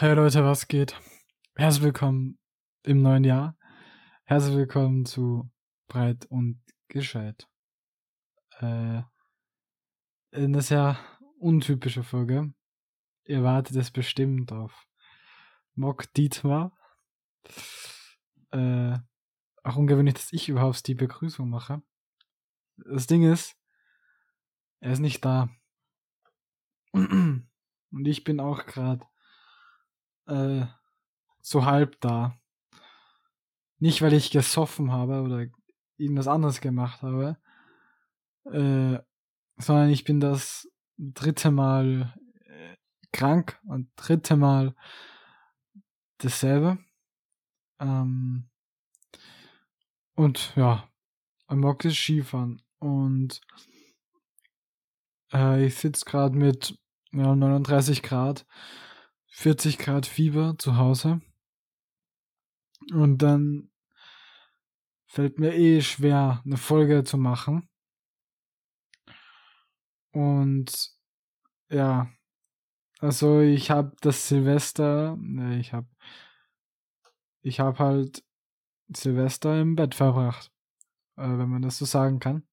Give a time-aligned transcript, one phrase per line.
[0.00, 0.94] Hey Leute, was geht?
[1.56, 2.38] Herzlich willkommen
[2.84, 3.58] im neuen Jahr.
[4.26, 5.50] Herzlich willkommen zu
[5.88, 7.48] Breit und Gescheit.
[8.60, 9.02] Äh,
[10.30, 11.00] eine sehr
[11.40, 12.54] untypische Folge.
[13.24, 14.86] Ihr wartet es bestimmt auf
[15.74, 16.78] Mock Dietmar.
[18.52, 18.98] Äh,
[19.64, 21.82] auch ungewöhnlich, dass ich überhaupt die Begrüßung mache.
[22.76, 23.56] Das Ding ist,
[24.78, 25.48] er ist nicht da.
[26.92, 27.48] Und
[28.04, 29.04] ich bin auch gerade
[30.28, 30.66] äh,
[31.40, 32.38] so halb da.
[33.80, 35.46] Nicht, weil ich gesoffen habe oder
[35.96, 37.36] irgendwas anderes gemacht habe,
[38.44, 38.98] äh,
[39.56, 42.14] sondern ich bin das dritte Mal
[42.44, 42.76] äh,
[43.12, 44.74] krank und dritte Mal
[46.18, 46.78] dasselbe.
[47.80, 48.48] Ähm,
[50.14, 50.88] und ja,
[51.46, 53.40] am Mock ist Skifahren und
[55.32, 56.78] äh, ich sitze gerade mit
[57.12, 58.44] ja, 39 Grad
[59.28, 61.20] 40 Grad Fieber zu Hause.
[62.92, 63.70] Und dann
[65.06, 67.68] fällt mir eh schwer, eine Folge zu machen.
[70.12, 70.90] Und
[71.70, 72.10] ja,
[73.00, 75.88] also ich habe das Silvester, ne, ich habe
[77.42, 78.24] ich habe halt
[78.88, 80.50] Silvester im Bett verbracht,
[81.16, 82.46] äh, wenn man das so sagen kann.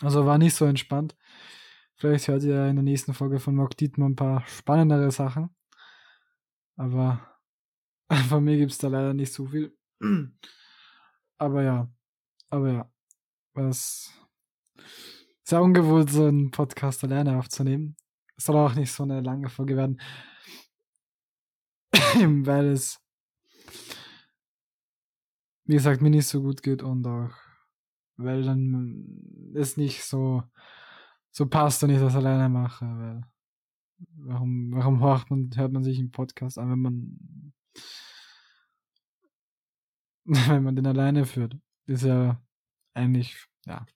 [0.00, 1.16] Also war nicht so entspannt.
[1.96, 5.50] Vielleicht hört ihr in der nächsten Folge von Mock Dietmar ein paar spannendere Sachen.
[6.78, 7.20] Aber
[8.28, 9.76] von mir gibt es da leider nicht so viel.
[11.40, 11.88] Aber ja,
[12.50, 12.92] aber ja,
[13.54, 14.12] was
[15.44, 17.96] sehr ungewohnt, so einen Podcast alleine aufzunehmen.
[18.36, 20.00] Es soll auch nicht so eine lange Folge werden,
[22.44, 23.00] weil es,
[25.64, 27.36] wie gesagt, mir nicht so gut geht und auch,
[28.16, 30.42] weil dann es nicht so,
[31.30, 33.22] so passt, wenn ich das alleine mache, weil
[33.98, 37.52] Warum, warum hört man, hört man sich einen Podcast an, wenn man,
[40.24, 41.56] wenn man den alleine führt?
[41.86, 42.40] Ist ja
[42.94, 43.36] eigentlich,
[43.66, 43.86] ja,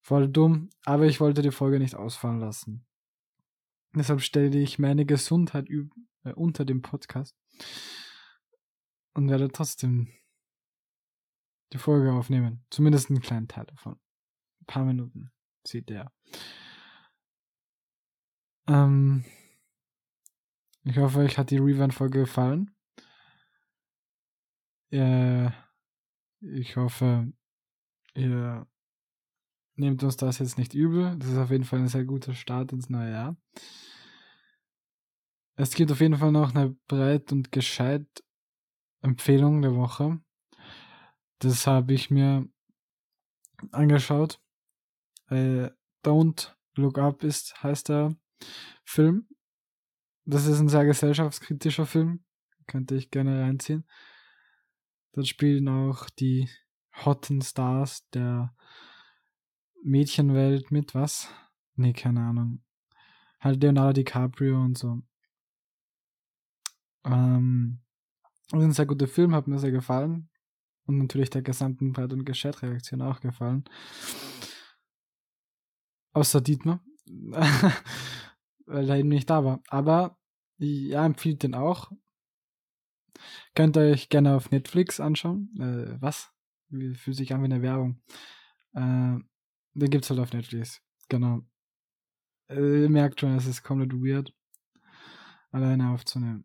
[0.00, 2.86] voll dumm, aber ich wollte die Folge nicht ausfallen lassen.
[3.94, 7.36] Deshalb stelle ich meine Gesundheit äh, unter dem Podcast
[9.14, 10.08] und werde trotzdem
[11.72, 12.64] die Folge aufnehmen.
[12.70, 13.98] Zumindest einen kleinen Teil davon.
[14.62, 15.30] Ein paar Minuten
[15.66, 16.12] sieht der.
[18.70, 19.24] Ähm,
[20.84, 22.70] ich hoffe, euch hat die Revamp-Folge gefallen.
[24.92, 25.50] Äh,
[26.40, 27.32] ich hoffe,
[28.14, 28.66] ihr
[29.74, 31.16] nehmt uns das jetzt nicht übel.
[31.18, 33.36] Das ist auf jeden Fall ein sehr guter Start ins neue Jahr.
[35.56, 38.06] Es gibt auf jeden Fall noch eine breit und gescheit
[39.02, 40.20] Empfehlung der Woche.
[41.40, 42.48] Das habe ich mir
[43.72, 44.40] angeschaut.
[45.28, 45.70] Äh,
[46.04, 48.14] Don't Look Up ist, heißt er.
[48.84, 49.28] Film.
[50.24, 52.24] Das ist ein sehr gesellschaftskritischer Film.
[52.66, 53.84] Könnte ich gerne reinziehen.
[55.12, 56.48] Dort spielen auch die
[57.04, 58.54] hotten Stars der
[59.82, 61.28] Mädchenwelt mit, was?
[61.74, 62.62] Nee, keine Ahnung.
[63.40, 65.02] Halt Leonardo DiCaprio und so.
[67.04, 67.80] Ähm,
[68.50, 70.28] das ein sehr guter Film, hat mir sehr gefallen.
[70.86, 73.64] Und natürlich der gesamten Breit- und Gescheit-Reaktion auch gefallen.
[76.12, 76.84] Außer Dietmar.
[78.70, 79.62] weil er eben nicht da war.
[79.68, 80.16] Aber
[80.58, 81.90] ja, empfiehlt den auch.
[83.54, 85.50] Könnt ihr euch gerne auf Netflix anschauen.
[85.58, 86.30] Äh, was?
[86.68, 88.00] Wie fühlt sich an wie eine Werbung?
[88.74, 89.18] Äh,
[89.74, 90.80] den gibt's halt auf Netflix.
[91.08, 91.42] Genau.
[92.48, 94.32] Äh, ihr merkt schon, es ist komplett weird,
[95.50, 96.44] alleine aufzunehmen.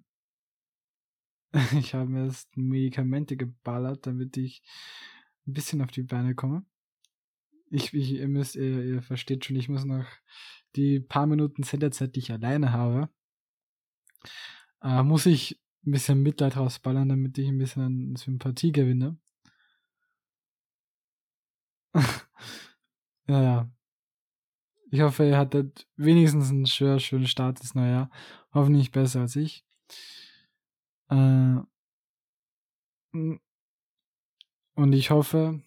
[1.80, 4.62] Ich habe mir erst Medikamente geballert, damit ich
[5.48, 6.66] ein bisschen auf die Beine komme.
[7.70, 10.06] Ich, ich ihr müsst, ihr, ihr versteht schon, ich muss noch
[10.76, 13.10] die paar Minuten Senderzeit, die ich alleine habe,
[14.82, 19.18] äh, muss ich ein bisschen Mitleid rausballern, damit ich ein bisschen an Sympathie gewinne.
[23.28, 23.72] ja, ja.
[24.92, 28.10] Ich hoffe, ihr hattet wenigstens einen schönen, schönen Start ins neue.
[28.54, 29.66] Hoffentlich besser als ich.
[31.10, 31.58] Äh,
[34.76, 35.62] und ich hoffe,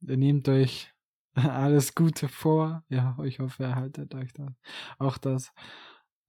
[0.00, 0.91] ihr nehmt euch
[1.34, 2.84] alles Gute vor.
[2.88, 4.52] Ja, ich hoffe, ihr haltet euch das.
[4.98, 5.52] Auch das.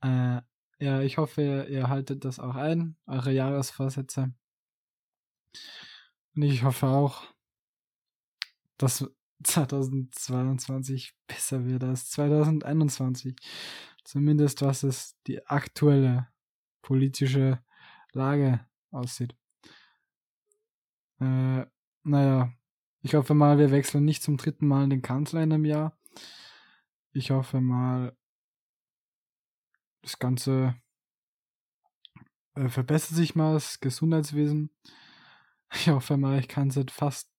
[0.01, 0.41] Äh,
[0.79, 4.33] ja, ich hoffe, ihr, haltet das auch ein, eure Jahresvorsätze.
[6.35, 7.23] Und ich hoffe auch,
[8.77, 9.07] dass
[9.43, 13.35] 2022 besser wird als 2021.
[14.03, 16.27] Zumindest was es die aktuelle
[16.81, 17.63] politische
[18.11, 19.35] Lage aussieht.
[21.19, 21.65] Äh,
[22.03, 22.53] naja,
[23.03, 25.97] ich hoffe mal, wir wechseln nicht zum dritten Mal den Kanzler in einem Jahr.
[27.11, 28.15] Ich hoffe mal,
[30.01, 30.75] das Ganze
[32.55, 34.69] äh, verbessert sich mal das Gesundheitswesen.
[35.73, 37.29] Ich hoffe mal, ich kann seit fast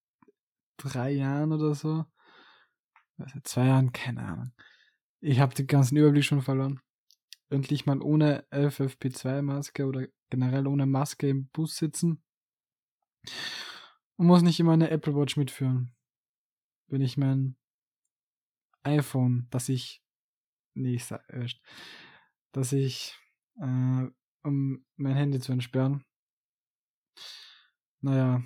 [0.76, 2.04] drei Jahren oder so.
[3.16, 4.52] Seit zwei Jahren, keine Ahnung.
[5.20, 6.80] Ich habe den ganzen Überblick schon verloren.
[7.48, 12.22] Endlich mal ohne FFP2-Maske oder generell ohne Maske im Bus sitzen.
[14.16, 15.94] Und muss nicht immer eine Apple Watch mitführen.
[16.88, 17.56] Wenn ich mein
[18.82, 20.02] iPhone, das ich.
[20.74, 21.60] Nee, ich sag erst.
[22.52, 23.16] Dass ich.
[23.60, 24.08] Äh,
[24.42, 26.04] um mein Handy zu entsperren.
[28.00, 28.44] Naja.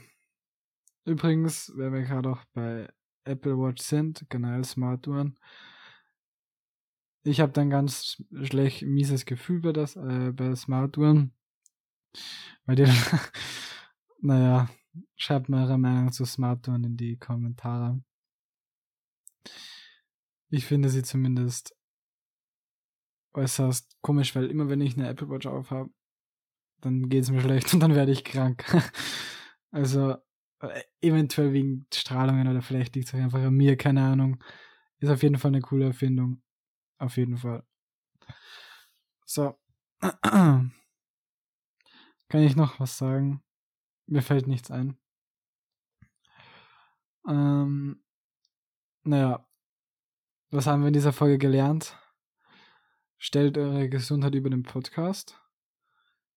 [1.05, 2.89] Übrigens, wenn wir gerade auch bei
[3.25, 5.39] Apple Watch sind, generell Smartuhren.
[7.25, 11.35] Ich habe dann ganz schlecht mieses Gefühl bei das äh, bei Smartuhren.
[12.65, 12.85] Weil die,
[14.21, 14.69] naja,
[15.17, 18.03] schreibt mal eure Meinung zu Smartuhren in die Kommentare.
[20.51, 21.75] Ich finde sie zumindest
[23.35, 25.91] äußerst komisch, weil immer wenn ich eine Apple Watch aufhabe,
[26.81, 28.65] dann geht es mir schlecht und dann werde ich krank.
[29.71, 30.17] also
[30.61, 34.43] äh, eventuell wegen Strahlungen oder vielleicht liegt es einfach an mir, keine Ahnung.
[35.01, 36.43] Ist auf jeden Fall eine coole Erfindung.
[36.99, 37.65] Auf jeden Fall.
[39.25, 39.59] So.
[40.01, 40.73] Kann
[42.33, 43.43] ich noch was sagen?
[44.09, 44.97] Mir fällt nichts ein.
[47.29, 48.03] Ähm,
[49.03, 49.47] naja,
[50.51, 51.95] was haben wir in dieser Folge gelernt?
[53.19, 55.39] Stellt eure Gesundheit über den Podcast.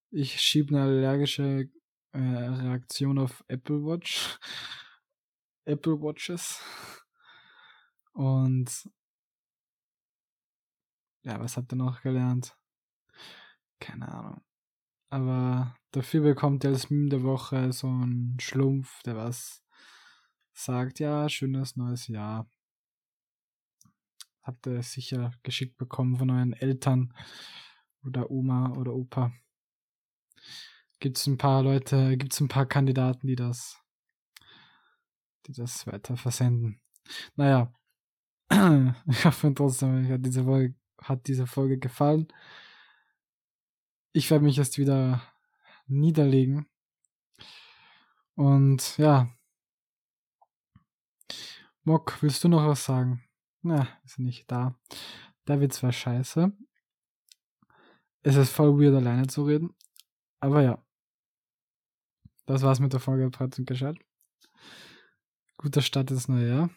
[0.10, 1.70] Ich schiebe eine allergische
[2.12, 4.38] äh, Reaktion auf Apple Watch.
[5.64, 6.62] Apple Watches.
[8.12, 8.90] Und
[11.22, 12.58] ja, was habt ihr noch gelernt?
[13.80, 14.42] Keine Ahnung.
[15.12, 19.62] Aber dafür bekommt ihr als Meme der Woche so einen Schlumpf, der was
[20.54, 22.50] sagt, ja, schönes neues Jahr.
[24.42, 27.14] Habt ihr sicher geschickt bekommen von euren Eltern
[28.06, 29.34] oder Oma oder Opa.
[31.02, 33.84] Gibt es ein paar Leute, gibt es ein paar Kandidaten, die das,
[35.46, 36.80] die das weiter versenden.
[37.36, 37.74] Naja,
[39.08, 42.32] ich hoffe trotzdem, euch hat diese Folge, hat diese Folge gefallen.
[44.14, 45.22] Ich werde mich jetzt wieder
[45.88, 46.66] niederlegen.
[48.36, 49.30] Und ja.
[51.84, 53.24] Mock, willst du noch was sagen?
[53.62, 54.76] Na, ist nicht da.
[55.46, 56.52] Da wird zwar scheiße.
[58.24, 59.76] Es ist voll weird, alleine zu reden.
[60.40, 60.84] Aber ja.
[62.46, 63.98] Das war's mit der Folge Breit und Gescheit.
[65.58, 66.70] Guter Start ins neue Jahr.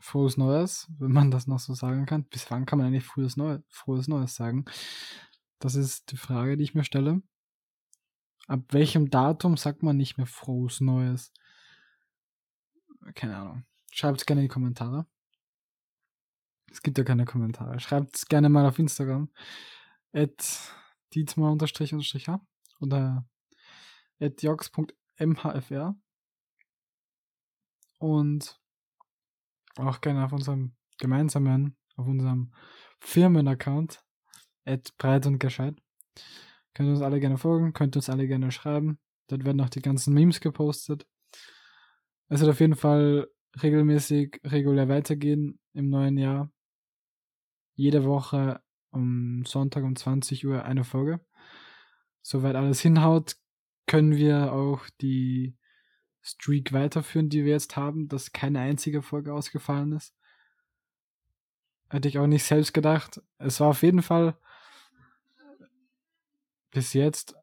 [0.00, 2.24] Frohes Neues, wenn man das noch so sagen kann.
[2.24, 4.66] Bis wann kann man eigentlich frohes Neues sagen?
[5.64, 7.22] Das ist die Frage, die ich mir stelle.
[8.48, 11.32] Ab welchem Datum sagt man nicht mehr frohes Neues?
[13.14, 13.64] Keine Ahnung.
[13.90, 15.06] Schreibt es gerne in die Kommentare.
[16.70, 17.80] Es gibt ja keine Kommentare.
[17.80, 19.32] Schreibt es gerne mal auf Instagram.
[20.12, 20.70] At
[21.14, 22.40] dietmar-h
[22.80, 23.26] oder
[24.20, 25.96] at jox.mhfr.
[28.00, 28.60] Und
[29.76, 32.52] auch gerne auf unserem gemeinsamen, auf unserem
[33.00, 34.03] Firmenaccount
[34.64, 35.76] at breit und gescheit.
[36.74, 38.98] Könnt ihr uns alle gerne folgen, könnt uns alle gerne schreiben.
[39.28, 41.06] Dort werden auch die ganzen Memes gepostet.
[42.28, 43.28] Es wird auf jeden Fall
[43.62, 46.50] regelmäßig, regulär weitergehen im neuen Jahr
[47.74, 51.20] jede Woche um Sonntag um 20 Uhr eine Folge.
[52.22, 53.36] Soweit alles hinhaut,
[53.86, 55.56] können wir auch die
[56.22, 60.14] Streak weiterführen, die wir jetzt haben, dass keine einzige Folge ausgefallen ist.
[61.90, 63.20] Hätte ich auch nicht selbst gedacht.
[63.38, 64.38] Es war auf jeden Fall
[66.74, 67.36] bis jetzt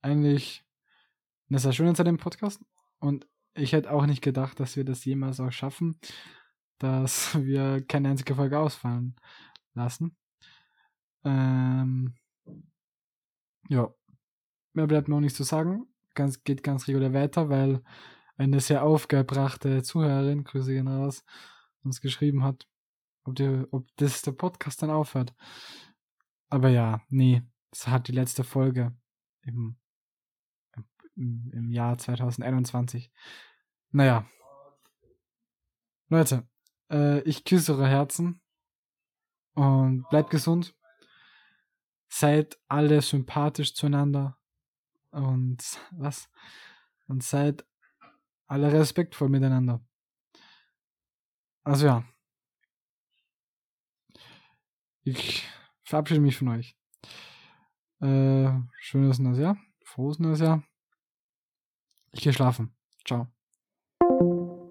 [0.00, 0.64] eigentlich
[1.50, 2.64] eine sehr schöne Zeit im Podcast.
[3.00, 6.00] Und ich hätte auch nicht gedacht, dass wir das jemals auch schaffen,
[6.78, 9.16] dass wir keine einzige Folge ausfallen
[9.74, 10.16] lassen.
[11.24, 12.14] Ähm,
[13.68, 13.92] ja,
[14.72, 15.86] mehr bleibt noch nicht zu sagen.
[16.14, 17.82] Ganz, geht ganz regulär weiter, weil
[18.36, 21.24] eine sehr aufgebrachte Zuhörerin, Grüße gehen raus,
[21.82, 22.68] uns geschrieben hat,
[23.24, 25.34] ob, die, ob das der Podcast dann aufhört.
[26.50, 27.42] Aber ja, nee,
[27.74, 28.96] das hat die letzte Folge
[29.42, 29.76] im,
[31.16, 33.10] im, im Jahr 2021.
[33.90, 34.30] Naja.
[36.08, 36.48] Leute,
[36.88, 38.40] äh, ich küsse eure Herzen
[39.54, 40.76] und bleibt gesund.
[42.06, 44.38] Seid alle sympathisch zueinander.
[45.10, 45.58] Und
[45.90, 46.30] was?
[47.08, 47.66] Und seid
[48.46, 49.84] alle respektvoll miteinander.
[51.64, 52.04] Also ja.
[55.02, 55.44] Ich
[55.82, 56.76] verabschiede mich von euch.
[58.04, 59.56] Äh, schönes neues Jahr.
[59.82, 60.62] Frohes neues Jahr.
[62.12, 62.76] Ich gehe schlafen.
[63.06, 63.33] Ciao.